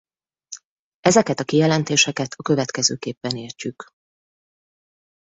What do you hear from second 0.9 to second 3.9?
Ezeket a kijelentéseket a következőképpen értjük.